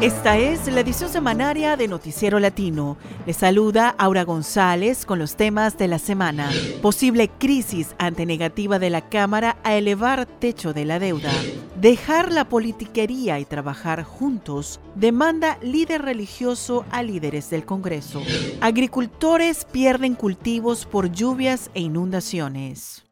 Esta 0.00 0.38
es 0.38 0.66
la 0.66 0.80
edición 0.80 1.10
semanaria 1.10 1.76
de 1.76 1.86
Noticiero 1.86 2.40
Latino. 2.40 2.96
Le 3.26 3.34
saluda 3.34 3.94
Aura 3.98 4.24
González 4.24 5.04
con 5.04 5.18
los 5.18 5.36
temas 5.36 5.76
de 5.76 5.88
la 5.88 5.98
semana. 5.98 6.50
Posible 6.80 7.28
crisis 7.28 7.94
ante 7.98 8.24
negativa 8.24 8.78
de 8.78 8.88
la 8.88 9.10
Cámara 9.10 9.58
a 9.62 9.74
elevar 9.74 10.24
techo 10.24 10.72
de 10.72 10.86
la 10.86 10.98
deuda. 10.98 11.30
Dejar 11.78 12.32
la 12.32 12.48
politiquería 12.48 13.40
y 13.40 13.44
trabajar 13.44 14.02
juntos 14.02 14.80
demanda 14.94 15.58
líder 15.60 16.00
religioso 16.00 16.86
a 16.90 17.02
líderes 17.02 17.50
del 17.50 17.66
Congreso. 17.66 18.22
Agricultores 18.62 19.66
pierden 19.66 20.14
cultivos 20.14 20.86
por 20.86 21.12
lluvias 21.12 21.70
e 21.74 21.80
inundaciones. 21.82 23.09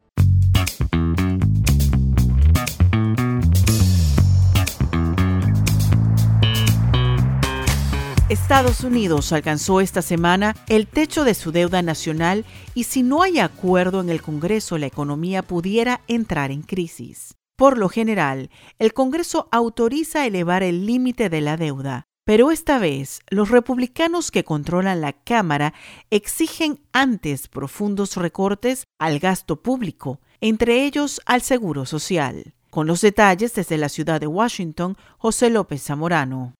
Estados 8.29 8.83
Unidos 8.83 9.33
alcanzó 9.33 9.81
esta 9.81 10.03
semana 10.03 10.55
el 10.67 10.85
techo 10.85 11.23
de 11.23 11.33
su 11.33 11.51
deuda 11.51 11.81
nacional 11.81 12.45
y 12.75 12.83
si 12.83 13.01
no 13.01 13.23
hay 13.23 13.39
acuerdo 13.39 14.01
en 14.01 14.09
el 14.09 14.21
Congreso 14.21 14.77
la 14.77 14.85
economía 14.85 15.41
pudiera 15.41 16.01
entrar 16.07 16.51
en 16.51 16.61
crisis. 16.61 17.33
Por 17.55 17.79
lo 17.79 17.89
general, 17.89 18.51
el 18.77 18.93
Congreso 18.93 19.49
autoriza 19.51 20.27
elevar 20.27 20.61
el 20.61 20.85
límite 20.85 21.29
de 21.29 21.41
la 21.41 21.57
deuda, 21.57 22.03
pero 22.23 22.51
esta 22.51 22.77
vez 22.77 23.21
los 23.31 23.49
republicanos 23.49 24.29
que 24.29 24.43
controlan 24.43 25.01
la 25.01 25.13
Cámara 25.13 25.73
exigen 26.11 26.81
antes 26.93 27.47
profundos 27.47 28.15
recortes 28.15 28.83
al 28.99 29.17
gasto 29.17 29.63
público, 29.63 30.19
entre 30.39 30.85
ellos 30.85 31.19
al 31.25 31.41
Seguro 31.41 31.87
Social. 31.87 32.53
Con 32.69 32.85
los 32.85 33.01
detalles 33.01 33.55
desde 33.55 33.79
la 33.79 33.89
ciudad 33.89 34.21
de 34.21 34.27
Washington, 34.27 34.97
José 35.17 35.49
López 35.49 35.81
Zamorano. 35.81 36.53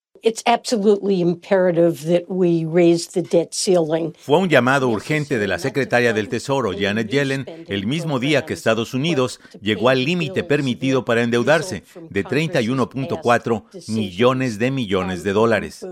Fue 4.18 4.38
un 4.38 4.50
llamado 4.50 4.90
urgente 4.90 5.38
de 5.38 5.48
la 5.48 5.60
secretaria 5.60 6.14
del 6.14 6.30
Tesoro, 6.30 6.72
Janet 6.78 7.10
Yellen, 7.10 7.46
el 7.68 7.86
mismo 7.86 8.20
día 8.20 8.46
que 8.46 8.54
Estados 8.54 8.94
Unidos 8.94 9.40
llegó 9.62 9.90
al 9.90 10.04
límite 10.04 10.44
permitido 10.44 11.06
para 11.06 11.24
endeudarse 11.24 11.84
de 12.10 12.24
31.4 12.24 13.90
millones 13.90 14.60
de 14.60 14.72
millones 14.72 15.24
de 15.24 15.34
dólares. 15.34 15.86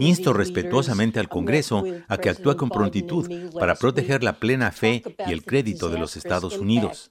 Insto 0.00 0.32
respetuosamente 0.32 1.20
al 1.20 1.28
Congreso 1.28 1.84
a 2.08 2.18
que 2.18 2.30
actúe 2.30 2.56
con 2.56 2.68
prontitud 2.68 3.52
para 3.58 3.76
proteger 3.76 4.24
la 4.24 4.38
plena 4.40 4.72
fe 4.72 5.02
y 5.26 5.32
el 5.32 5.44
crédito 5.44 5.88
de 5.88 5.98
los 5.98 6.16
Estados 6.16 6.58
Unidos. 6.58 7.10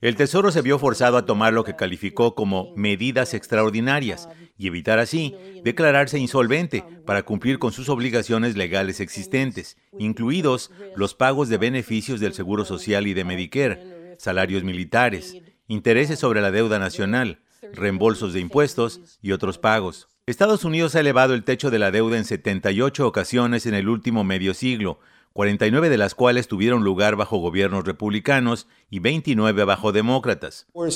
El 0.00 0.16
Tesoro 0.16 0.50
se 0.50 0.62
vio 0.62 0.78
forzado 0.78 1.16
a 1.16 1.24
tomar 1.24 1.52
lo 1.52 1.64
que 1.64 1.76
calificó 1.76 2.34
como 2.34 2.74
medidas 2.76 3.32
extraordinarias 3.32 4.28
y 4.58 4.66
evitar 4.66 4.98
así 4.98 5.34
declararse 5.64 6.18
insolvente 6.18 6.84
para 7.04 7.22
cumplir 7.22 7.58
con 7.58 7.72
sus 7.72 7.88
obligaciones 7.88 8.56
legales 8.56 9.00
existentes, 9.00 9.76
incluidos 9.98 10.70
los 10.94 11.14
pagos 11.14 11.48
de 11.48 11.58
beneficios 11.58 12.20
del 12.20 12.34
Seguro 12.34 12.64
Social 12.64 13.06
y 13.06 13.14
de 13.14 13.24
Medicare, 13.24 14.16
salarios 14.18 14.62
militares, 14.62 15.36
intereses 15.68 16.18
sobre 16.18 16.40
la 16.40 16.50
deuda 16.50 16.78
nacional, 16.78 17.40
reembolsos 17.74 18.32
de 18.32 18.40
impuestos 18.40 19.18
y 19.22 19.32
otros 19.32 19.58
pagos. 19.58 20.08
Estados 20.26 20.64
Unidos 20.64 20.96
ha 20.96 21.00
elevado 21.00 21.34
el 21.34 21.44
techo 21.44 21.70
de 21.70 21.78
la 21.78 21.90
deuda 21.90 22.16
en 22.18 22.24
78 22.24 23.06
ocasiones 23.06 23.64
en 23.66 23.74
el 23.74 23.88
último 23.88 24.24
medio 24.24 24.54
siglo, 24.54 24.98
49 25.36 25.90
de 25.90 25.98
las 25.98 26.14
cuales 26.14 26.48
tuvieron 26.48 26.82
lugar 26.82 27.14
bajo 27.14 27.36
gobiernos 27.36 27.84
republicanos 27.84 28.66
y 28.90 29.00
29 29.00 29.64
bajo 29.64 29.92
demócratas. 29.92 30.66
Uh, 30.72 30.88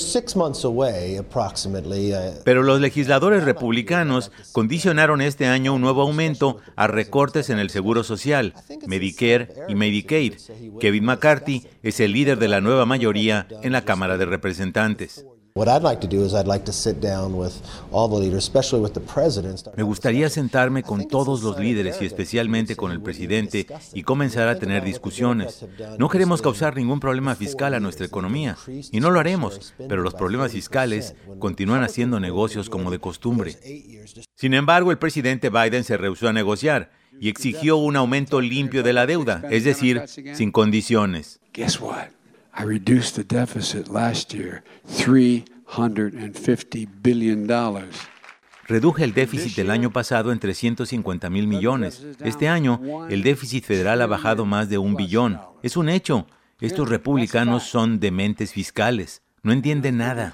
Pero 2.43 2.63
los 2.63 2.81
legisladores 2.81 3.43
republicanos 3.43 4.31
condicionaron 4.51 5.21
este 5.21 5.45
año 5.45 5.75
un 5.75 5.81
nuevo 5.81 6.01
aumento 6.01 6.57
a 6.75 6.87
recortes 6.87 7.51
en 7.51 7.59
el 7.59 7.69
Seguro 7.69 8.03
Social, 8.03 8.55
Medicare 8.87 9.53
y 9.69 9.75
Medicaid. 9.75 10.33
Kevin 10.79 11.05
McCarthy 11.05 11.67
es 11.83 11.99
el 11.99 12.13
líder 12.13 12.39
de 12.39 12.47
la 12.47 12.61
nueva 12.61 12.87
mayoría 12.87 13.47
en 13.61 13.71
la 13.71 13.85
Cámara 13.85 14.17
de 14.17 14.25
Representantes. 14.25 15.23
Me 19.75 19.83
gustaría 19.83 20.29
sentarme 20.29 20.83
con 20.83 21.07
todos 21.07 21.43
los 21.43 21.59
líderes 21.59 22.01
y 22.01 22.05
especialmente 22.05 22.75
con 22.75 22.91
el 22.91 23.01
presidente 23.01 23.67
y 23.93 24.03
comenzar 24.03 24.47
a 24.47 24.57
tener 24.57 24.83
discusiones. 24.83 25.65
No 25.97 26.07
queremos 26.09 26.41
causar 26.41 26.75
ningún 26.75 26.99
problema 26.99 27.35
fiscal 27.35 27.73
a 27.73 27.79
nuestra 27.79 28.05
economía 28.05 28.57
y 28.67 28.99
no 28.99 29.11
lo 29.11 29.19
haremos, 29.19 29.73
pero 29.89 30.01
los 30.01 30.13
problemas 30.13 30.53
fiscales 30.53 31.15
continúan 31.39 31.83
haciendo 31.83 32.19
negocios 32.19 32.69
como 32.69 32.89
de 32.91 32.99
costumbre. 32.99 33.57
Sin 34.35 34.53
embargo, 34.53 34.91
el 34.91 34.97
presidente 34.97 35.49
Biden 35.49 35.83
se 35.83 35.97
rehusó 35.97 36.29
a 36.29 36.33
negociar 36.33 36.91
y 37.19 37.29
exigió 37.29 37.77
un 37.77 37.97
aumento 37.97 38.39
limpio 38.39 38.83
de 38.83 38.93
la 38.93 39.05
deuda, 39.05 39.43
es 39.49 39.63
decir, 39.65 40.03
sin 40.33 40.51
condiciones. 40.51 41.41
I 42.53 42.63
reduced 42.63 43.15
the 43.15 43.23
deficit 43.23 43.87
last 43.87 44.33
year 44.33 44.63
$350 44.87 46.87
billion. 47.01 47.49
El 48.67 49.13
déficit 49.13 49.55
del 49.55 49.71
año 49.71 49.91
pasado 49.91 50.31
en 50.31 50.39
350 50.39 51.29
mil 51.29 51.47
millones. 51.47 52.05
Este 52.23 52.47
año, 52.47 53.07
el 53.09 53.23
déficit 53.23 53.65
federal 53.65 54.01
ha 54.01 54.07
bajado 54.07 54.45
más 54.45 54.69
de 54.69 54.77
un 54.77 54.95
billón. 54.95 55.39
Es 55.61 55.75
un 55.75 55.89
hecho. 55.89 56.27
Estos 56.59 56.89
republicanos 56.89 57.63
son 57.63 57.99
dementes 57.99 58.53
fiscales. 58.53 59.23
No 59.43 59.51
entienden 59.51 59.97
nada. 59.97 60.33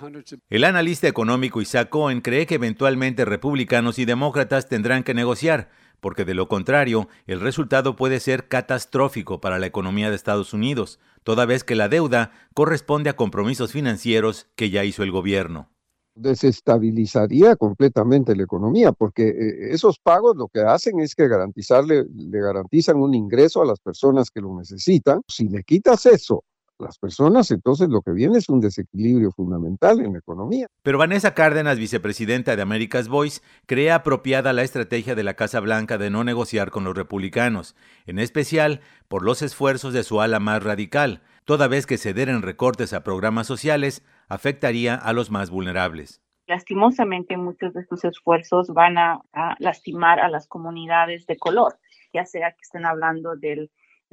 El 0.50 0.66
analista 0.66 1.08
económico 1.08 1.62
Isaac 1.62 1.90
Cohen 1.90 2.22
cree 2.22 2.46
que 2.46 2.56
eventualmente 2.56 3.26
republicanos 3.26 4.00
y 4.00 4.06
demócratas 4.06 4.68
tendrán 4.68 5.04
que 5.04 5.14
negociar, 5.14 5.70
porque 6.00 6.26
de 6.26 6.34
lo 6.34 6.48
contrario, 6.48 7.08
el 7.26 7.40
resultado 7.40 7.96
puede 7.96 8.20
ser 8.20 8.48
catastrófico 8.48 9.40
para 9.40 9.60
la 9.60 9.66
economía 9.66 10.10
de 10.10 10.16
Estados 10.16 10.54
Unidos, 10.54 11.00
toda 11.28 11.46
vez 11.46 11.66
que 11.66 11.76
la 11.76 11.90
deuda 11.90 12.32
corresponde 12.54 13.10
a 13.10 13.18
compromisos 13.18 13.74
financieros 13.74 14.48
que 14.56 14.70
ya 14.70 14.86
hizo 14.86 15.04
el 15.04 15.12
gobierno 15.12 15.70
desestabilizaría 16.16 17.56
completamente 17.56 18.36
la 18.36 18.42
economía, 18.42 18.92
porque 18.92 19.28
eh, 19.28 19.70
esos 19.70 20.00
pagos 20.00 20.36
lo 20.36 20.48
que 20.48 20.62
hacen 20.62 21.00
es 21.00 21.14
que 21.14 21.28
garantizarle, 21.28 22.06
le 22.12 22.42
garantizan 22.42 22.98
un 22.98 23.14
ingreso 23.14 23.62
a 23.62 23.66
las 23.66 23.80
personas 23.80 24.32
que 24.32 24.42
lo 24.42 24.58
necesitan. 24.58 25.22
Si 25.28 25.48
le 25.48 25.64
quitas 25.64 26.08
eso 26.08 26.44
las 26.80 26.98
personas, 27.00 27.52
entonces 27.52 27.90
lo 27.90 28.02
que 28.02 28.12
viene 28.12 28.38
es 28.38 28.50
un 28.50 28.62
desequilibrio 28.62 29.32
fundamental 29.32 30.00
en 30.00 30.14
la 30.14 30.20
economía. 30.20 30.68
Pero 30.84 30.98
Vanessa 30.98 31.34
Cárdenas, 31.34 31.78
vicepresidenta 31.78 32.56
de 32.56 32.62
America's 32.62 33.08
Voice, 33.08 33.42
cree 33.66 33.92
apropiada 33.92 34.54
la 34.54 34.64
estrategia 34.64 35.16
de 35.16 35.24
la 35.24 35.36
Casa 35.36 35.60
Blanca 35.60 35.98
de 35.98 36.10
no 36.10 36.24
negociar 36.24 36.72
con 36.72 36.84
los 36.84 36.96
republicanos, 36.96 37.76
en 38.06 38.20
especial 38.20 38.82
por 39.08 39.24
los 39.24 39.42
esfuerzos 39.42 39.94
de 39.94 40.04
su 40.04 40.22
ala 40.22 40.40
más 40.40 40.64
radical, 40.64 41.22
toda 41.46 41.68
vez 41.68 41.86
que 41.86 41.98
ceder 41.98 42.30
en 42.30 42.42
recortes 42.42 42.94
a 42.94 43.04
programas 43.04 43.48
sociales 43.48 44.04
afectaría 44.28 44.96
a 44.96 45.14
los 45.14 45.32
más 45.32 45.50
vulnerables. 45.50 46.22
Lastimosamente 46.48 47.36
muchos 47.38 47.74
de 47.74 47.82
estos 47.82 48.06
esfuerzos 48.06 48.70
van 48.70 48.98
a, 48.98 49.22
lastimar 49.60 50.20
a 50.20 50.30
las 50.30 50.48
comunidades 50.48 51.26
de 51.26 51.38
color, 51.38 51.78
ya 52.14 52.26
sea 52.26 52.52
que 52.52 52.62
estén 52.62 52.86
hablando 52.86 53.36
del 53.36 53.70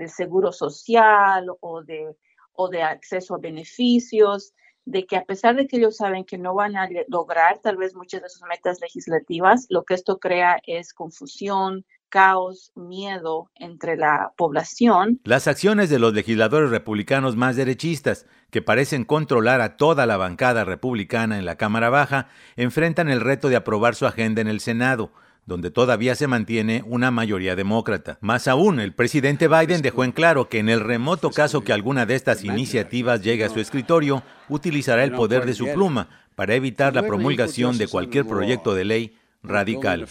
seguro 0.08 0.50
social 0.52 1.46
o 1.60 1.82
de 1.82 2.16
o 2.54 2.68
de 2.68 2.82
acceso 2.82 3.34
a 3.34 3.38
beneficios, 3.38 4.54
de 4.86 5.06
que 5.06 5.16
a 5.16 5.24
pesar 5.24 5.56
de 5.56 5.66
que 5.66 5.78
ellos 5.78 5.96
saben 5.96 6.24
que 6.24 6.38
no 6.38 6.54
van 6.54 6.76
a 6.76 6.88
lograr 7.08 7.58
tal 7.60 7.76
vez 7.76 7.94
muchas 7.94 8.22
de 8.22 8.28
sus 8.28 8.42
metas 8.42 8.80
legislativas, 8.80 9.66
lo 9.70 9.84
que 9.84 9.94
esto 9.94 10.18
crea 10.18 10.58
es 10.66 10.92
confusión, 10.92 11.84
caos, 12.10 12.70
miedo 12.76 13.50
entre 13.56 13.96
la 13.96 14.32
población. 14.36 15.20
Las 15.24 15.48
acciones 15.48 15.90
de 15.90 15.98
los 15.98 16.12
legisladores 16.12 16.70
republicanos 16.70 17.34
más 17.34 17.56
derechistas, 17.56 18.26
que 18.50 18.62
parecen 18.62 19.04
controlar 19.04 19.60
a 19.60 19.76
toda 19.76 20.06
la 20.06 20.16
bancada 20.16 20.64
republicana 20.64 21.38
en 21.38 21.44
la 21.44 21.56
Cámara 21.56 21.90
Baja, 21.90 22.28
enfrentan 22.54 23.08
el 23.08 23.20
reto 23.20 23.48
de 23.48 23.56
aprobar 23.56 23.96
su 23.96 24.06
agenda 24.06 24.40
en 24.40 24.48
el 24.48 24.60
Senado, 24.60 25.12
donde 25.46 25.70
todavía 25.70 26.14
se 26.14 26.26
mantiene 26.26 26.82
una 26.86 27.10
mayoría 27.10 27.56
demócrata. 27.56 28.18
Más 28.20 28.48
aún, 28.48 28.80
el 28.80 28.92
presidente 28.92 29.48
Biden 29.48 29.82
dejó 29.82 30.04
en 30.04 30.12
claro 30.12 30.48
que 30.48 30.58
en 30.58 30.68
el 30.68 30.80
remoto 30.80 31.30
caso 31.30 31.62
que 31.62 31.72
alguna 31.72 32.06
de 32.06 32.14
estas 32.14 32.44
iniciativas 32.44 33.22
llegue 33.22 33.44
a 33.44 33.50
su 33.50 33.60
escritorio, 33.60 34.22
utilizará 34.48 35.04
el 35.04 35.12
poder 35.12 35.44
de 35.46 35.54
su 35.54 35.66
pluma 35.72 36.08
para 36.34 36.54
evitar 36.54 36.94
la 36.94 37.02
promulgación 37.02 37.78
de 37.78 37.88
cualquier 37.88 38.26
proyecto 38.26 38.74
de 38.74 38.84
ley 38.84 39.16
radical. 39.42 40.08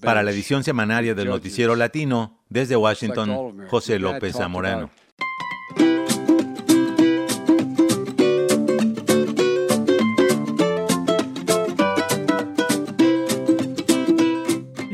Para 0.00 0.22
la 0.22 0.30
edición 0.30 0.64
semanaria 0.64 1.14
del 1.14 1.28
Noticiero 1.28 1.76
Latino, 1.76 2.38
desde 2.48 2.76
Washington, 2.76 3.66
José 3.68 3.98
López 3.98 4.36
Zamorano. 4.36 4.90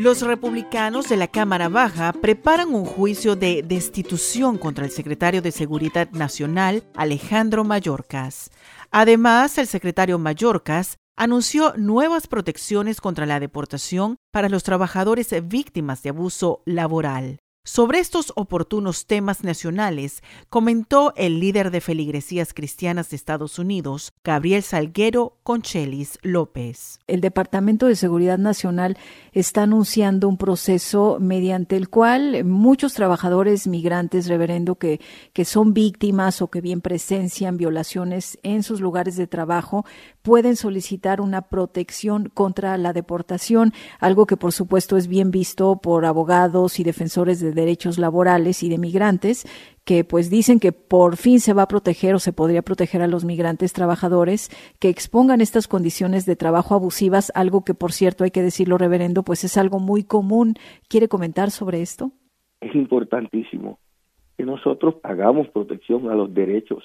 Los 0.04 0.20
republicanos 0.20 1.08
de 1.08 1.16
la 1.16 1.28
Cámara 1.28 1.70
Baja 1.70 2.12
preparan 2.12 2.74
un 2.74 2.84
juicio 2.84 3.36
de 3.36 3.62
destitución 3.62 4.58
contra 4.58 4.84
el 4.84 4.90
secretario 4.90 5.40
de 5.40 5.50
Seguridad 5.50 6.10
Nacional, 6.10 6.84
Alejandro 6.94 7.64
Mayorkas. 7.64 8.50
Además, 8.90 9.56
el 9.56 9.66
secretario 9.66 10.18
Mayorkas 10.18 10.98
anunció 11.16 11.72
nuevas 11.78 12.26
protecciones 12.26 13.00
contra 13.00 13.24
la 13.24 13.40
deportación 13.40 14.16
para 14.30 14.50
los 14.50 14.62
trabajadores 14.62 15.30
víctimas 15.48 16.02
de 16.02 16.10
abuso 16.10 16.60
laboral. 16.66 17.38
Sobre 17.66 17.98
estos 17.98 18.30
oportunos 18.36 19.06
temas 19.06 19.42
nacionales, 19.42 20.22
comentó 20.50 21.14
el 21.16 21.40
líder 21.40 21.70
de 21.70 21.80
feligresías 21.80 22.52
cristianas 22.52 23.08
de 23.08 23.16
Estados 23.16 23.58
Unidos, 23.58 24.12
Gabriel 24.22 24.62
Salguero 24.62 25.38
Conchelis 25.42 26.18
López. 26.20 26.98
El 27.06 27.22
Departamento 27.22 27.86
de 27.86 27.96
Seguridad 27.96 28.36
Nacional 28.36 28.98
está 29.32 29.62
anunciando 29.62 30.28
un 30.28 30.36
proceso 30.36 31.16
mediante 31.18 31.76
el 31.76 31.88
cual 31.88 32.44
muchos 32.44 32.92
trabajadores 32.92 33.66
migrantes, 33.66 34.28
reverendo, 34.28 34.74
que, 34.74 35.00
que 35.32 35.46
son 35.46 35.72
víctimas 35.72 36.42
o 36.42 36.48
que 36.48 36.60
bien 36.60 36.82
presencian 36.82 37.56
violaciones 37.56 38.38
en 38.42 38.62
sus 38.62 38.82
lugares 38.82 39.16
de 39.16 39.26
trabajo, 39.26 39.86
pueden 40.24 40.56
solicitar 40.56 41.20
una 41.20 41.42
protección 41.42 42.30
contra 42.32 42.78
la 42.78 42.94
deportación, 42.94 43.72
algo 44.00 44.24
que 44.24 44.38
por 44.38 44.52
supuesto 44.52 44.96
es 44.96 45.06
bien 45.06 45.30
visto 45.30 45.78
por 45.82 46.06
abogados 46.06 46.80
y 46.80 46.82
defensores 46.82 47.40
de 47.40 47.52
derechos 47.52 47.98
laborales 47.98 48.62
y 48.62 48.70
de 48.70 48.78
migrantes, 48.78 49.44
que 49.84 50.02
pues 50.02 50.30
dicen 50.30 50.60
que 50.60 50.72
por 50.72 51.18
fin 51.18 51.40
se 51.40 51.52
va 51.52 51.64
a 51.64 51.68
proteger 51.68 52.14
o 52.14 52.18
se 52.18 52.32
podría 52.32 52.62
proteger 52.62 53.02
a 53.02 53.06
los 53.06 53.26
migrantes 53.26 53.74
trabajadores 53.74 54.48
que 54.80 54.88
expongan 54.88 55.42
estas 55.42 55.68
condiciones 55.68 56.24
de 56.24 56.36
trabajo 56.36 56.74
abusivas, 56.74 57.30
algo 57.34 57.62
que 57.62 57.74
por 57.74 57.92
cierto 57.92 58.24
hay 58.24 58.30
que 58.30 58.42
decirlo 58.42 58.78
reverendo, 58.78 59.24
pues 59.24 59.44
es 59.44 59.58
algo 59.58 59.78
muy 59.78 60.04
común. 60.04 60.54
¿Quiere 60.88 61.08
comentar 61.08 61.50
sobre 61.50 61.82
esto? 61.82 62.12
Es 62.62 62.74
importantísimo 62.74 63.78
que 64.38 64.44
nosotros 64.44 64.94
hagamos 65.02 65.48
protección 65.48 66.08
a 66.08 66.14
los 66.14 66.32
derechos 66.32 66.82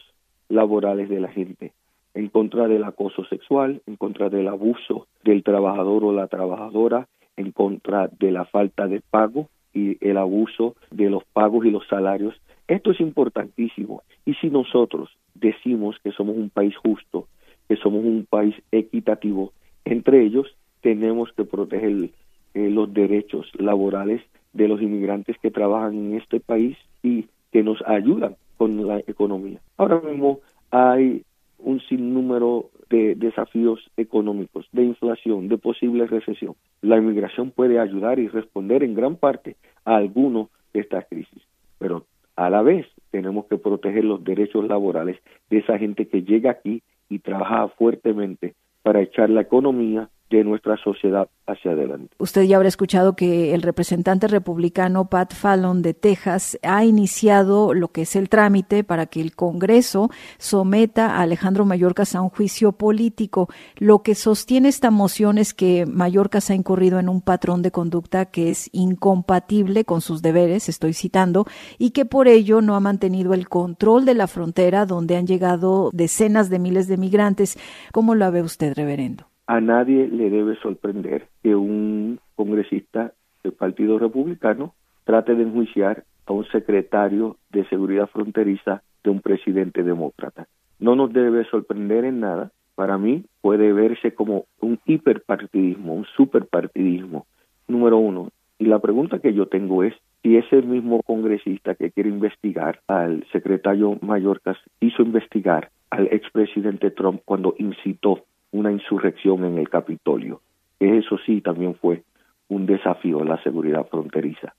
laborales 0.49 1.07
de 1.07 1.21
la 1.21 1.29
gente 1.29 1.71
en 2.13 2.29
contra 2.29 2.67
del 2.67 2.83
acoso 2.83 3.25
sexual, 3.25 3.81
en 3.85 3.95
contra 3.95 4.29
del 4.29 4.47
abuso 4.47 5.07
del 5.23 5.43
trabajador 5.43 6.03
o 6.03 6.11
la 6.11 6.27
trabajadora, 6.27 7.07
en 7.37 7.51
contra 7.51 8.07
de 8.07 8.31
la 8.31 8.45
falta 8.45 8.87
de 8.87 9.01
pago, 9.01 9.49
y 9.73 9.97
el 10.05 10.17
abuso 10.17 10.75
de 10.91 11.09
los 11.09 11.23
pagos 11.25 11.65
y 11.65 11.71
los 11.71 11.87
salarios. 11.87 12.35
Esto 12.67 12.91
es 12.91 12.99
importantísimo. 12.99 14.03
Y 14.25 14.33
si 14.35 14.49
nosotros 14.49 15.09
decimos 15.35 15.97
que 16.03 16.11
somos 16.11 16.35
un 16.35 16.49
país 16.49 16.75
justo, 16.77 17.27
que 17.67 17.75
somos 17.75 18.03
un 18.03 18.25
país 18.29 18.55
equitativo, 18.71 19.53
entre 19.85 20.23
ellos 20.23 20.47
tenemos 20.81 21.31
que 21.33 21.45
proteger 21.45 22.09
eh, 22.53 22.69
los 22.69 22.93
derechos 22.93 23.49
laborales 23.57 24.21
de 24.53 24.67
los 24.67 24.81
inmigrantes 24.81 25.37
que 25.41 25.51
trabajan 25.51 25.93
en 25.93 26.17
este 26.17 26.39
país 26.39 26.77
y 27.03 27.25
que 27.51 27.63
nos 27.63 27.81
ayudan 27.85 28.35
con 28.57 28.85
la 28.87 28.99
economía. 28.99 29.61
Ahora 29.77 30.01
mismo 30.01 30.39
hay 30.71 31.23
un 31.59 31.79
sinnúmero 31.81 32.69
de 32.89 33.15
desafíos 33.15 33.79
económicos, 33.97 34.67
de 34.71 34.83
inflación, 34.83 35.47
de 35.47 35.57
posible 35.57 36.07
recesión. 36.07 36.55
La 36.81 36.97
inmigración 36.97 37.51
puede 37.51 37.79
ayudar 37.79 38.19
y 38.19 38.27
responder 38.27 38.83
en 38.83 38.95
gran 38.95 39.15
parte 39.15 39.55
a 39.85 39.95
alguno 39.95 40.49
de 40.73 40.81
estas 40.81 41.05
crisis, 41.07 41.43
pero 41.77 42.05
a 42.35 42.49
la 42.49 42.61
vez 42.61 42.87
tenemos 43.11 43.45
que 43.45 43.57
proteger 43.57 44.05
los 44.05 44.23
derechos 44.23 44.67
laborales 44.67 45.17
de 45.49 45.57
esa 45.59 45.77
gente 45.77 46.07
que 46.07 46.23
llega 46.23 46.51
aquí 46.51 46.81
y 47.09 47.19
trabaja 47.19 47.67
fuertemente 47.69 48.55
para 48.81 49.01
echar 49.01 49.29
la 49.29 49.41
economía 49.41 50.09
de 50.29 50.43
nuestra 50.43 50.77
sociedad 50.77 51.27
hacia 51.47 51.71
adelante. 51.71 52.15
Usted 52.19 52.43
ya 52.43 52.57
habrá 52.57 52.69
escuchado 52.69 53.15
que 53.15 53.53
el 53.53 53.61
representante 53.61 54.27
republicano 54.27 55.09
Pat 55.09 55.33
Fallon 55.33 55.81
de 55.81 55.93
Texas 55.93 56.59
ha 56.61 56.85
iniciado 56.85 57.73
lo 57.73 57.89
que 57.89 58.03
es 58.03 58.15
el 58.15 58.29
trámite 58.29 58.83
para 58.83 59.07
que 59.07 59.21
el 59.21 59.35
Congreso 59.35 60.09
someta 60.37 61.15
a 61.15 61.21
Alejandro 61.21 61.65
Mayorkas 61.65 62.15
a 62.15 62.21
un 62.21 62.29
juicio 62.29 62.73
político. 62.73 63.49
Lo 63.77 64.03
que 64.03 64.15
sostiene 64.15 64.69
esta 64.69 64.91
moción 64.91 65.37
es 65.37 65.53
que 65.53 65.85
Mayorkas 65.85 66.49
ha 66.51 66.55
incurrido 66.55 66.99
en 66.99 67.09
un 67.09 67.21
patrón 67.21 67.61
de 67.61 67.71
conducta 67.71 68.25
que 68.25 68.49
es 68.49 68.69
incompatible 68.71 69.85
con 69.85 70.01
sus 70.01 70.21
deberes, 70.21 70.69
estoy 70.69 70.93
citando, 70.93 71.45
y 71.77 71.91
que 71.91 72.05
por 72.05 72.27
ello 72.27 72.61
no 72.61 72.75
ha 72.75 72.79
mantenido 72.79 73.33
el 73.33 73.49
control 73.49 74.05
de 74.05 74.13
la 74.13 74.27
frontera 74.27 74.85
donde 74.85 75.17
han 75.17 75.25
llegado 75.25 75.89
decenas 75.93 76.49
de 76.49 76.59
miles 76.59 76.87
de 76.87 76.97
migrantes. 76.97 77.57
¿Cómo 77.91 78.13
lo 78.15 78.31
ve 78.31 78.43
usted, 78.43 78.73
reverendo? 78.75 79.25
A 79.49 79.59
nadie 79.61 80.07
le 80.07 80.29
debe 80.29 80.55
sorprender 80.57 81.25
que 81.41 81.55
un 81.55 82.19
congresista 82.35 83.13
del 83.41 83.53
Partido 83.53 83.97
Republicano 83.97 84.75
trate 85.05 85.33
de 85.33 85.41
enjuiciar 85.41 86.03
a 86.27 86.33
un 86.33 86.45
secretario 86.51 87.35
de 87.49 87.65
Seguridad 87.65 88.07
Fronteriza 88.09 88.83
de 89.03 89.09
un 89.09 89.21
presidente 89.21 89.81
demócrata. 89.81 90.45
No 90.77 90.95
nos 90.95 91.11
debe 91.11 91.45
sorprender 91.45 92.05
en 92.05 92.19
nada. 92.19 92.51
Para 92.75 92.99
mí 92.99 93.25
puede 93.41 93.73
verse 93.73 94.13
como 94.13 94.45
un 94.61 94.79
hiperpartidismo, 94.85 95.95
un 95.95 96.05
superpartidismo, 96.15 97.25
número 97.67 97.97
uno. 97.97 98.29
Y 98.59 98.65
la 98.65 98.77
pregunta 98.77 99.17
que 99.17 99.33
yo 99.33 99.47
tengo 99.47 99.83
es 99.83 99.95
si 100.21 100.37
ese 100.37 100.61
mismo 100.61 101.01
congresista 101.01 101.73
que 101.73 101.89
quiere 101.89 102.09
investigar 102.09 102.81
al 102.85 103.25
secretario 103.31 103.97
Mayorkas 104.01 104.57
hizo 104.79 105.01
investigar 105.01 105.71
al 105.89 106.05
expresidente 106.11 106.91
Trump 106.91 107.21
cuando 107.25 107.55
incitó 107.57 108.25
una 108.51 108.71
insurrección 108.71 109.45
en 109.45 109.57
el 109.57 109.69
Capitolio. 109.69 110.41
Eso 110.79 111.17
sí 111.25 111.41
también 111.41 111.75
fue 111.75 112.03
un 112.47 112.65
desafío 112.65 113.21
a 113.21 113.25
la 113.25 113.41
seguridad 113.43 113.87
fronteriza. 113.87 114.53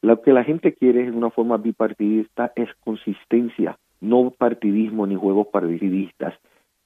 Lo 0.00 0.22
que 0.22 0.32
la 0.32 0.44
gente 0.44 0.74
quiere 0.74 1.04
en 1.04 1.16
una 1.16 1.30
forma 1.30 1.56
bipartidista 1.56 2.52
es 2.54 2.68
consistencia, 2.84 3.78
no 4.00 4.30
partidismo 4.30 5.06
ni 5.06 5.16
juegos 5.16 5.48
partidistas. 5.48 6.34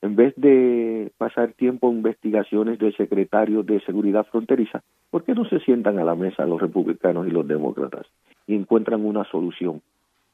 En 0.01 0.17
vez 0.17 0.33
de 0.37 1.13
pasar 1.19 1.53
tiempo 1.53 1.91
en 1.91 1.99
investigaciones 1.99 2.79
de 2.79 2.93
secretarios 2.93 3.67
de 3.67 3.81
seguridad 3.81 4.27
fronteriza, 4.31 4.83
¿por 5.11 5.25
qué 5.25 5.35
no 5.35 5.45
se 5.45 5.61
sientan 5.61 5.99
a 5.99 6.05
la 6.05 6.15
mesa 6.15 6.47
los 6.47 6.61
republicanos 6.61 7.27
y 7.27 7.31
los 7.31 7.47
demócratas 7.47 8.07
y 8.47 8.55
encuentran 8.55 9.05
una 9.05 9.25
solución 9.25 9.83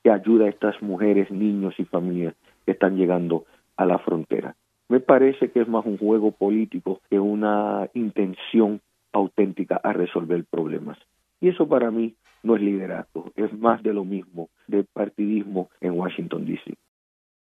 que 0.04 0.12
ayude 0.12 0.46
a 0.46 0.50
estas 0.50 0.80
mujeres, 0.80 1.32
niños 1.32 1.74
y 1.78 1.84
familias 1.84 2.34
que 2.64 2.72
están 2.72 2.96
llegando 2.96 3.44
a 3.76 3.84
la 3.86 3.98
frontera? 3.98 4.54
Me 4.88 5.00
parece 5.00 5.50
que 5.50 5.60
es 5.60 5.68
más 5.68 5.84
un 5.84 5.98
juego 5.98 6.32
político 6.32 7.00
que 7.10 7.18
una 7.18 7.90
intención 7.94 8.80
auténtica 9.12 9.80
a 9.82 9.92
resolver 9.92 10.44
problemas. 10.44 10.98
Y 11.40 11.48
eso 11.48 11.68
para 11.68 11.90
mí 11.90 12.14
no 12.42 12.56
es 12.56 12.62
liderazgo, 12.62 13.32
es 13.34 13.52
más 13.58 13.82
de 13.82 13.92
lo 13.92 14.04
mismo, 14.04 14.48
de 14.68 14.84
partidismo 14.84 15.70
en 15.80 15.98
Washington, 15.98 16.46
D.C. 16.46 16.74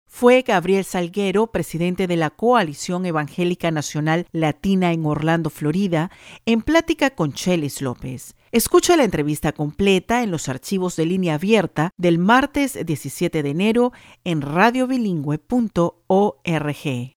Fue 0.08 0.44
Gabriel 0.44 0.84
Salguero, 0.84 1.48
presidente 1.48 2.08
de 2.08 2.18
la 2.18 2.30
Coalición 2.30 3.06
Evangélica 3.06 3.72
Nacional 3.72 4.28
Latina 4.32 4.94
en 4.94 5.06
Orlando, 5.06 5.50
Florida, 5.50 6.12
en 6.46 6.62
plática 6.62 7.10
con 7.10 7.34
Chelis 7.34 7.82
López. 7.82 8.36
Escucha 8.52 8.96
la 8.96 9.06
entrevista 9.06 9.54
completa 9.54 10.22
en 10.22 10.30
los 10.30 10.50
archivos 10.50 10.96
de 10.96 11.08
línea 11.08 11.36
abierta 11.36 11.90
del 11.98 12.20
martes 12.20 12.78
17 12.86 13.42
de 13.42 13.50
enero 13.50 13.92
en 14.24 14.42
radiobilingüe.org. 14.42 17.14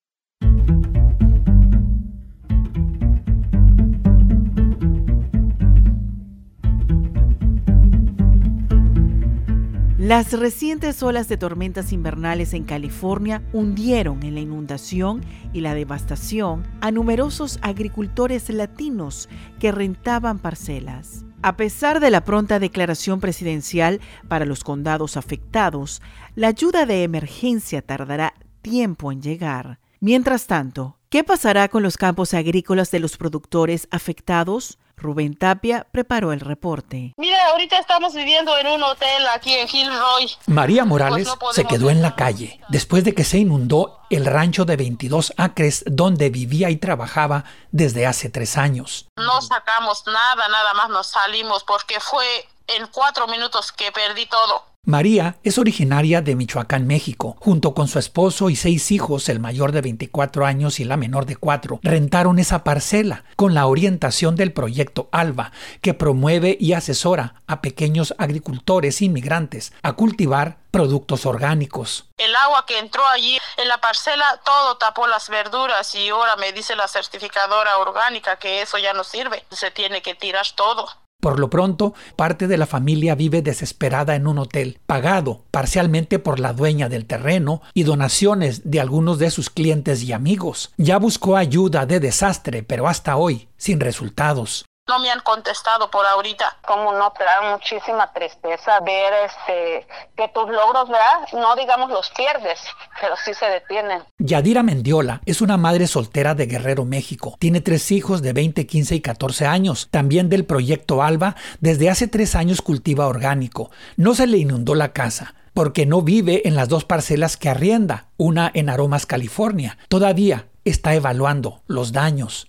Las 10.06 10.32
recientes 10.34 11.02
olas 11.02 11.26
de 11.26 11.36
tormentas 11.36 11.92
invernales 11.92 12.54
en 12.54 12.62
California 12.62 13.42
hundieron 13.52 14.22
en 14.22 14.34
la 14.34 14.40
inundación 14.40 15.20
y 15.52 15.62
la 15.62 15.75
devastación 15.75 16.64
a 16.80 16.92
numerosos 16.92 17.58
agricultores 17.60 18.48
latinos 18.48 19.28
que 19.58 19.72
rentaban 19.72 20.38
parcelas. 20.38 21.25
A 21.42 21.56
pesar 21.56 21.98
de 21.98 22.12
la 22.12 22.25
pronta 22.25 22.60
declaración 22.60 23.18
presidencial 23.18 24.00
para 24.28 24.44
los 24.44 24.62
condados 24.62 25.16
afectados, 25.16 26.00
la 26.36 26.46
ayuda 26.46 26.86
de 26.86 27.02
emergencia 27.02 27.82
tardará 27.82 28.32
tiempo 28.62 29.10
en 29.10 29.20
llegar. 29.20 29.80
Mientras 29.98 30.46
tanto, 30.46 31.00
¿qué 31.08 31.25
pasará 31.25 31.66
con 31.66 31.82
los 31.82 31.96
campos 31.96 32.32
agrícolas 32.32 32.92
de 32.92 33.00
los 33.00 33.16
productores 33.16 33.88
afectados? 33.90 34.78
Rubén 34.97 35.37
Tapia 35.37 35.87
preparó 35.93 36.33
el 36.33 36.41
reporte. 36.41 37.12
Mira, 37.17 37.38
ahorita 37.50 37.79
estamos 37.79 38.15
viviendo 38.15 38.57
en 38.59 38.67
un 38.67 38.83
hotel 38.83 39.26
aquí 39.35 39.53
en 39.55 39.69
Gilroy. 39.69 40.31
María 40.47 40.85
Morales 40.85 41.29
pues 41.38 41.55
se 41.55 41.67
quedó 41.67 41.91
en 41.91 42.03
la 42.03 42.17
calle 42.17 42.61
después 42.69 43.05
de 43.05 43.15
que 43.15 43.25
se 43.25 43.38
inundó 43.38 44.00
el 44.09 44.25
rancho 44.25 44.65
de 44.65 44.76
22 44.76 45.35
acres 45.37 45.85
donde 45.87 46.31
vivía 46.31 46.71
y 46.71 46.76
trabajaba 46.76 47.45
desde 47.71 48.07
hace 48.07 48.31
tres 48.31 48.57
años. 48.57 49.07
No 49.17 49.43
sacamos 49.43 50.05
nada, 50.07 50.49
nada 50.49 50.75
más 50.75 50.88
nos 50.88 51.09
salimos 51.09 51.62
porque 51.65 52.00
fue 52.00 52.26
en 52.69 52.87
cuatro 52.88 53.26
minutos 53.26 53.73
que 53.73 53.93
perdí 53.93 54.26
todo. 54.26 54.65
María 54.88 55.35
es 55.43 55.59
originaria 55.59 56.23
de 56.23 56.37
Michoacán, 56.37 56.87
México. 56.87 57.37
Junto 57.40 57.75
con 57.75 57.88
su 57.88 57.99
esposo 57.99 58.50
y 58.50 58.55
seis 58.55 58.93
hijos, 58.93 59.28
el 59.28 59.40
mayor 59.40 59.73
de 59.73 59.81
24 59.81 60.47
años 60.47 60.78
y 60.78 60.85
la 60.85 60.97
menor 60.97 61.26
de 61.26 61.35
4, 61.35 61.81
rentaron 61.83 62.38
esa 62.38 62.62
parcela 62.62 63.25
con 63.35 63.52
la 63.52 63.66
orientación 63.66 64.37
del 64.37 64.52
proyecto 64.52 65.09
ALBA, 65.11 65.50
que 65.83 65.93
promueve 65.93 66.57
y 66.61 66.75
asesora 66.75 67.35
a 67.49 67.62
pequeños 67.62 68.14
agricultores 68.19 69.02
inmigrantes 69.02 69.73
a 69.83 69.95
cultivar 69.95 70.59
productos 70.71 71.26
orgánicos. 71.26 72.05
El 72.16 72.37
agua 72.37 72.64
que 72.64 72.78
entró 72.78 73.05
allí 73.09 73.37
en 73.57 73.66
la 73.66 73.81
parcela 73.81 74.40
todo 74.45 74.76
tapó 74.76 75.09
las 75.09 75.28
verduras 75.28 75.97
y 75.97 76.11
ahora 76.11 76.37
me 76.37 76.52
dice 76.52 76.76
la 76.76 76.87
certificadora 76.87 77.78
orgánica 77.78 78.38
que 78.38 78.62
eso 78.62 78.78
ya 78.78 78.93
no 78.93 79.02
sirve, 79.02 79.45
se 79.50 79.73
tiene 79.73 80.00
que 80.00 80.14
tirar 80.14 80.47
todo. 80.55 80.87
Por 81.26 81.40
lo 81.40 81.50
pronto, 81.50 81.92
parte 82.14 82.46
de 82.46 82.56
la 82.56 82.66
familia 82.66 83.16
vive 83.16 83.42
desesperada 83.42 84.14
en 84.14 84.28
un 84.28 84.38
hotel, 84.38 84.78
pagado 84.87 85.44
parcialmente 85.50 86.18
por 86.18 86.38
la 86.38 86.52
dueña 86.52 86.88
del 86.88 87.04
terreno 87.04 87.62
y 87.75 87.82
donaciones 87.82 88.70
de 88.70 88.78
algunos 88.78 89.18
de 89.18 89.30
sus 89.30 89.50
clientes 89.50 90.04
y 90.04 90.12
amigos. 90.12 90.73
Ya 90.76 90.99
buscó 90.99 91.37
ayuda 91.37 91.85
de 91.85 91.99
desastre, 91.99 92.62
pero 92.62 92.87
hasta 92.87 93.16
hoy, 93.16 93.49
sin 93.56 93.80
resultados. 93.80 94.66
No 94.88 95.00
me 95.00 95.11
han 95.11 95.19
contestado 95.21 95.90
por 95.90 96.07
ahorita. 96.07 96.59
Como 96.64 96.93
no 96.93 97.11
te 97.11 97.25
da 97.25 97.50
muchísima 97.50 98.12
tristeza 98.12 98.78
ver 98.81 99.12
este 99.26 99.85
que 100.16 100.28
tus 100.28 100.49
logros, 100.49 100.88
¿verdad? 100.88 101.26
No 101.33 101.57
digamos 101.57 101.90
los 101.90 102.09
pierdes, 102.11 102.61
pero 103.00 103.16
sí 103.16 103.35
se 103.35 103.47
detienen. 103.47 104.05
Yadira 104.19 104.62
Mendiola 104.62 105.23
es 105.26 105.40
una 105.40 105.57
madre 105.57 105.88
soltera 105.88 106.37
de 106.37 106.47
Guerrero, 106.47 106.85
México. 106.85 107.35
Tiene 107.40 107.61
tres 107.61 107.90
hijos 107.90 108.23
de 108.23 108.33
20, 108.33 108.64
15 108.64 108.95
y 108.95 109.00
14 109.00 109.47
años. 109.47 109.88
También 109.90 110.28
del 110.28 110.45
proyecto 110.45 111.02
ALBA, 111.02 111.35
desde 111.59 111.90
hace 111.90 112.07
tres 112.07 112.37
años 112.37 112.62
cultiva 112.62 113.09
orgánico. 113.09 113.73
No 113.97 114.14
se 114.14 114.28
le 114.28 114.38
inundó 114.38 114.76
la 114.76 114.93
casa 114.93 115.35
porque 115.52 115.85
no 115.85 116.02
vive 116.02 116.47
en 116.47 116.55
las 116.55 116.69
dos 116.69 116.85
parcelas 116.85 117.37
que 117.37 117.49
arrienda, 117.49 118.07
una 118.19 118.52
en 118.55 118.69
Aromas, 118.69 119.05
California. 119.05 119.78
Todavía 119.88 120.47
está 120.64 120.95
evaluando 120.95 121.62
los 121.66 121.90
daños. 121.90 122.47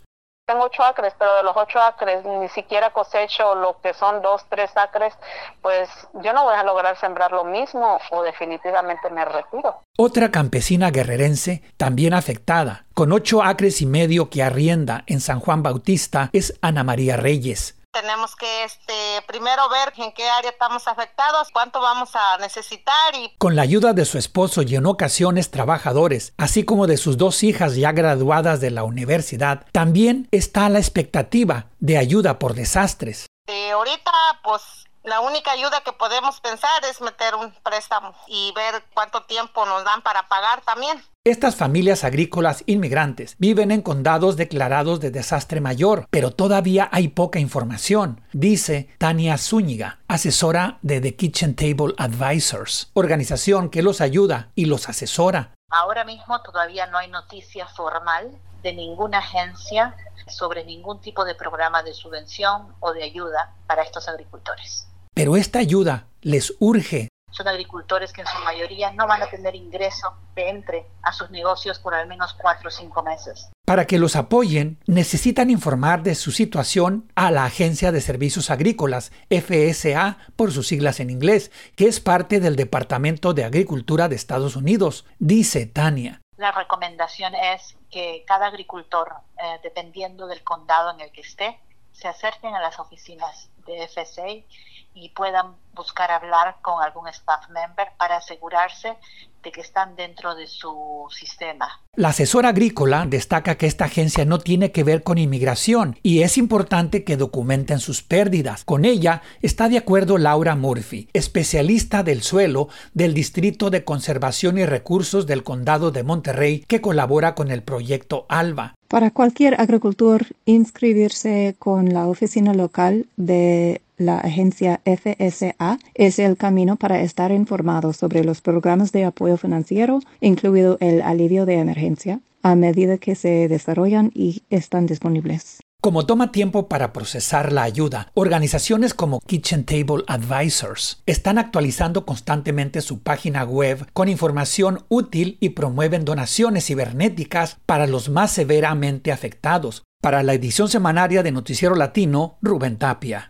Tengo 0.47 0.63
ocho 0.63 0.81
acres, 0.81 1.13
pero 1.19 1.35
de 1.35 1.43
los 1.43 1.57
ocho 1.57 1.77
acres 1.77 2.23
ni 2.23 2.47
siquiera 2.47 2.91
cosecho 2.91 3.53
lo 3.53 3.81
que 3.81 3.93
son 3.93 4.21
dos, 4.21 4.45
tres 4.49 4.71
acres, 4.77 5.13
pues 5.61 5.89
yo 6.23 6.31
no 6.31 6.45
voy 6.45 6.55
a 6.55 6.63
lograr 6.63 6.97
sembrar 6.97 7.33
lo 7.33 7.43
mismo 7.43 7.99
o 8.11 8.23
definitivamente 8.23 9.09
me 9.09 9.25
retiro. 9.25 9.81
Otra 9.97 10.31
campesina 10.31 10.89
guerrerense, 10.89 11.63
también 11.75 12.13
afectada, 12.13 12.85
con 12.93 13.11
ocho 13.11 13.43
acres 13.43 13.81
y 13.81 13.85
medio 13.85 14.29
que 14.29 14.41
arrienda 14.41 15.03
en 15.07 15.19
San 15.19 15.41
Juan 15.41 15.63
Bautista, 15.63 16.29
es 16.31 16.57
Ana 16.61 16.85
María 16.85 17.17
Reyes 17.17 17.77
tenemos 18.01 18.35
que 18.35 18.63
este, 18.63 18.93
primero 19.25 19.69
ver 19.69 19.91
en 19.97 20.11
qué 20.11 20.29
área 20.29 20.51
estamos 20.51 20.87
afectados, 20.87 21.49
cuánto 21.51 21.81
vamos 21.81 22.11
a 22.13 22.37
necesitar 22.37 23.15
y... 23.15 23.33
Con 23.39 23.55
la 23.55 23.63
ayuda 23.63 23.93
de 23.93 24.05
su 24.05 24.19
esposo 24.19 24.61
y 24.61 24.75
en 24.75 24.85
ocasiones 24.85 25.49
trabajadores, 25.49 26.33
así 26.37 26.63
como 26.63 26.85
de 26.85 26.97
sus 26.97 27.17
dos 27.17 27.41
hijas 27.43 27.75
ya 27.75 27.91
graduadas 27.93 28.61
de 28.61 28.69
la 28.69 28.83
universidad, 28.83 29.65
también 29.71 30.27
está 30.31 30.69
la 30.69 30.77
expectativa 30.77 31.67
de 31.79 31.97
ayuda 31.97 32.37
por 32.37 32.53
desastres. 32.53 33.25
Eh, 33.47 33.71
ahorita, 33.71 34.11
pues 34.43 34.76
la 35.07 35.21
única 35.21 35.51
ayuda 35.51 35.81
que 35.85 35.93
podemos 35.93 36.41
pensar 36.41 36.83
es 36.83 36.99
meter 36.99 37.33
un 37.35 37.53
préstamo 37.63 38.13
y 38.27 38.51
ver 38.53 38.83
cuánto 38.93 39.23
tiempo 39.23 39.65
nos 39.65 39.85
dan 39.85 40.01
para 40.01 40.27
pagar 40.27 40.61
también. 40.61 41.01
Estas 41.23 41.55
familias 41.55 42.03
agrícolas 42.03 42.63
inmigrantes 42.67 43.35
viven 43.39 43.71
en 43.71 43.81
condados 43.81 44.35
declarados 44.35 44.99
de 44.99 45.11
desastre 45.11 45.61
mayor, 45.61 46.07
pero 46.09 46.31
todavía 46.31 46.89
hay 46.91 47.07
poca 47.07 47.39
información, 47.39 48.21
dice 48.33 48.89
Tania 48.97 49.37
Zúñiga, 49.37 49.99
asesora 50.09 50.77
de 50.81 50.99
The 50.99 51.15
Kitchen 51.15 51.55
Table 51.55 51.95
Advisors, 51.97 52.91
organización 52.93 53.69
que 53.69 53.83
los 53.83 54.01
ayuda 54.01 54.49
y 54.55 54.65
los 54.65 54.89
asesora. 54.89 55.53
Ahora 55.69 56.03
mismo 56.03 56.41
todavía 56.41 56.85
no 56.87 56.97
hay 56.97 57.09
noticia 57.09 57.65
formal 57.67 58.37
de 58.61 58.73
ninguna 58.73 59.19
agencia 59.19 59.95
sobre 60.27 60.65
ningún 60.65 60.99
tipo 60.99 61.23
de 61.23 61.35
programa 61.35 61.81
de 61.83 61.93
subvención 61.93 62.75
o 62.81 62.91
de 62.91 63.03
ayuda 63.03 63.53
para 63.67 63.83
estos 63.83 64.09
agricultores. 64.09 64.87
Pero 65.17 65.35
esta 65.35 65.57
ayuda 65.57 66.05
les 66.21 66.53
urge. 66.59 67.07
Son 67.31 67.47
agricultores 67.47 68.13
que 68.13 68.21
en 68.21 68.27
su 68.27 68.37
mayoría 68.43 68.91
no 68.91 69.07
van 69.07 69.23
a 69.23 69.25
tener 69.25 69.55
ingreso 69.55 70.13
de 70.35 70.47
entre 70.47 70.85
a 71.01 71.11
sus 71.11 71.31
negocios 71.31 71.79
por 71.79 71.95
al 71.95 72.07
menos 72.07 72.35
cuatro 72.35 72.67
o 72.67 72.71
cinco 72.71 73.01
meses. 73.01 73.49
Para 73.65 73.87
que 73.87 73.97
los 73.97 74.15
apoyen, 74.15 74.77
necesitan 74.85 75.49
informar 75.49 76.03
de 76.03 76.13
su 76.13 76.29
situación 76.31 77.11
a 77.15 77.31
la 77.31 77.45
Agencia 77.45 77.91
de 77.91 77.99
Servicios 77.99 78.51
Agrícolas, 78.51 79.11
FSA 79.31 80.19
por 80.35 80.51
sus 80.51 80.67
siglas 80.67 80.99
en 80.99 81.09
inglés, 81.09 81.51
que 81.75 81.87
es 81.87 81.99
parte 81.99 82.39
del 82.39 82.55
Departamento 82.55 83.33
de 83.33 83.43
Agricultura 83.43 84.09
de 84.09 84.15
Estados 84.15 84.55
Unidos, 84.55 85.03
dice 85.17 85.65
Tania. 85.65 86.21
La 86.35 86.51
recomendación 86.51 87.33
es 87.33 87.75
que 87.89 88.23
cada 88.27 88.45
agricultor, 88.45 89.13
eh, 89.39 89.59
dependiendo 89.63 90.27
del 90.27 90.43
condado 90.43 90.93
en 90.93 91.01
el 91.01 91.11
que 91.11 91.21
esté, 91.21 91.59
se 91.91 92.07
acerquen 92.07 92.53
a 92.53 92.61
las 92.61 92.77
oficinas 92.77 93.49
de 93.65 93.87
FSA 93.87 94.45
y 94.93 95.09
puedan 95.09 95.55
buscar 95.75 96.11
hablar 96.11 96.55
con 96.61 96.81
algún 96.83 97.07
staff 97.07 97.49
member 97.49 97.87
para 97.97 98.17
asegurarse 98.17 98.97
de 99.43 99.51
que 99.51 99.61
están 99.61 99.95
dentro 99.95 100.35
de 100.35 100.47
su 100.47 101.05
sistema. 101.11 101.79
La 101.93 102.09
asesora 102.09 102.49
agrícola 102.49 103.05
destaca 103.07 103.55
que 103.55 103.67
esta 103.67 103.85
agencia 103.85 104.25
no 104.25 104.39
tiene 104.39 104.71
que 104.71 104.83
ver 104.83 105.03
con 105.03 105.17
inmigración 105.17 105.99
y 106.01 106.23
es 106.23 106.37
importante 106.37 107.03
que 107.03 107.15
documenten 107.15 107.79
sus 107.79 108.01
pérdidas. 108.01 108.63
Con 108.63 108.85
ella 108.85 109.21
está 109.41 109.69
de 109.69 109.77
acuerdo 109.77 110.17
Laura 110.17 110.55
Murphy, 110.55 111.09
especialista 111.13 112.03
del 112.03 112.23
suelo 112.23 112.69
del 112.93 113.13
Distrito 113.13 113.69
de 113.69 113.83
Conservación 113.83 114.57
y 114.57 114.65
Recursos 114.65 115.27
del 115.27 115.43
Condado 115.43 115.91
de 115.91 116.03
Monterrey 116.03 116.65
que 116.67 116.81
colabora 116.81 117.35
con 117.35 117.51
el 117.51 117.61
proyecto 117.61 118.25
ALBA. 118.29 118.73
Para 118.87 119.11
cualquier 119.11 119.59
agricultor, 119.59 120.25
inscribirse 120.45 121.55
con 121.59 121.93
la 121.93 122.07
oficina 122.07 122.53
local 122.53 123.05
de 123.17 123.81
la 123.97 124.19
agencia 124.19 124.81
FSA 124.85 125.79
es 125.93 126.19
el 126.19 126.37
camino 126.37 126.75
para 126.75 127.01
estar 127.01 127.31
informado 127.31 127.93
sobre 127.93 128.23
los 128.23 128.41
programas 128.41 128.91
de 128.91 129.05
apoyo 129.05 129.37
financiero, 129.37 129.99
incluido 130.21 130.77
el 130.79 131.01
alivio 131.01 131.45
de 131.45 131.55
emergencia, 131.55 132.19
a 132.43 132.55
medida 132.55 132.97
que 132.97 133.15
se 133.15 133.47
desarrollan 133.47 134.11
y 134.13 134.43
están 134.49 134.85
disponibles. 134.85 135.59
Como 135.79 136.07
toma 136.07 136.31
tiempo 136.31 136.67
para 136.67 136.91
procesar 136.91 137.53
la 137.53 137.61
ayuda, 137.61 138.11
organizaciones 138.15 138.95
como 138.95 139.19
Kitchen 139.19 139.63
Table 139.63 140.03
Advisors 140.07 141.03
están 141.05 141.37
actualizando 141.37 142.03
constantemente 142.05 142.81
su 142.81 143.03
página 143.03 143.43
web 143.43 143.87
con 143.93 144.09
información 144.09 144.85
útil 144.89 145.37
y 145.39 145.49
promueven 145.49 146.03
donaciones 146.03 146.65
cibernéticas 146.65 147.57
para 147.67 147.85
los 147.85 148.09
más 148.09 148.31
severamente 148.31 149.11
afectados. 149.11 149.83
Para 150.01 150.23
la 150.23 150.33
edición 150.33 150.67
semanaria 150.67 151.21
de 151.21 151.31
Noticiero 151.31 151.75
Latino, 151.75 152.37
Rubén 152.41 152.77
Tapia. 152.77 153.29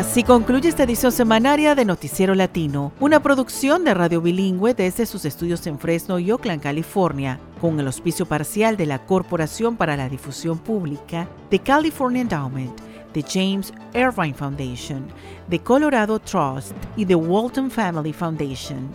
Así 0.00 0.24
concluye 0.24 0.66
esta 0.66 0.84
edición 0.84 1.12
semanaria 1.12 1.74
de 1.74 1.84
Noticiero 1.84 2.34
Latino, 2.34 2.90
una 3.00 3.22
producción 3.22 3.84
de 3.84 3.92
Radio 3.92 4.22
Bilingüe 4.22 4.72
desde 4.72 5.04
sus 5.04 5.26
estudios 5.26 5.66
en 5.66 5.78
Fresno 5.78 6.18
y 6.18 6.32
Oakland, 6.32 6.62
California, 6.62 7.38
con 7.60 7.78
el 7.78 7.86
auspicio 7.86 8.24
parcial 8.24 8.78
de 8.78 8.86
la 8.86 9.04
Corporación 9.04 9.76
para 9.76 9.98
la 9.98 10.08
Difusión 10.08 10.58
Pública, 10.58 11.28
de 11.50 11.58
California 11.58 12.22
Endowment, 12.22 12.80
de 13.12 13.22
James 13.22 13.74
Irvine 13.92 14.32
Foundation, 14.32 15.06
de 15.48 15.58
Colorado 15.58 16.18
Trust 16.18 16.72
y 16.96 17.04
de 17.04 17.14
Walton 17.14 17.70
Family 17.70 18.14
Foundation. 18.14 18.88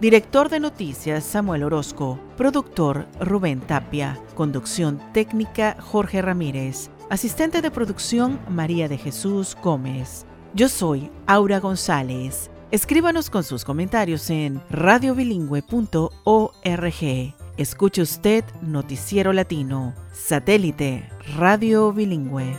Director 0.00 0.48
de 0.48 0.60
noticias 0.60 1.24
Samuel 1.24 1.64
Orozco, 1.64 2.20
productor 2.36 3.08
Rubén 3.18 3.58
Tapia, 3.58 4.20
conducción 4.36 5.00
técnica 5.12 5.76
Jorge 5.80 6.22
Ramírez, 6.22 6.90
asistente 7.10 7.60
de 7.60 7.72
producción 7.72 8.38
María 8.48 8.88
de 8.88 8.98
Jesús 8.98 9.56
Gómez. 9.60 10.26
Yo 10.54 10.68
soy 10.68 11.10
Aura 11.26 11.58
González. 11.58 12.48
Escríbanos 12.70 13.28
con 13.28 13.42
sus 13.42 13.64
comentarios 13.64 14.30
en 14.30 14.62
radiobilingüe.org. 14.70 17.34
Escuche 17.56 18.02
usted 18.02 18.44
Noticiero 18.62 19.32
Latino, 19.32 19.94
satélite 20.12 21.08
Radio 21.36 21.92
Bilingüe. 21.92 22.56